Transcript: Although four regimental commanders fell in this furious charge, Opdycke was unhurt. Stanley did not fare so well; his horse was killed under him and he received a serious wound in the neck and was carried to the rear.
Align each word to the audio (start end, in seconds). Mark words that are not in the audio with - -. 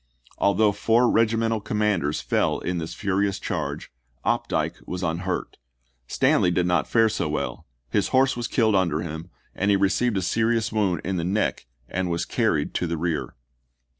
Although 0.39 0.71
four 0.71 1.11
regimental 1.11 1.61
commanders 1.61 2.21
fell 2.21 2.57
in 2.57 2.79
this 2.79 2.95
furious 2.95 3.37
charge, 3.37 3.91
Opdycke 4.25 4.81
was 4.87 5.03
unhurt. 5.03 5.57
Stanley 6.07 6.49
did 6.49 6.65
not 6.65 6.87
fare 6.87 7.07
so 7.07 7.29
well; 7.29 7.67
his 7.91 8.07
horse 8.07 8.35
was 8.35 8.47
killed 8.47 8.73
under 8.73 9.01
him 9.01 9.29
and 9.53 9.69
he 9.69 9.77
received 9.77 10.17
a 10.17 10.23
serious 10.23 10.71
wound 10.73 11.01
in 11.03 11.17
the 11.17 11.23
neck 11.23 11.67
and 11.87 12.09
was 12.09 12.25
carried 12.25 12.73
to 12.73 12.87
the 12.87 12.97
rear. 12.97 13.35